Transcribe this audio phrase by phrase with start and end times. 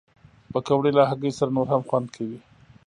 [0.51, 2.39] پکورې له هګۍ سره نور هم خوند کوي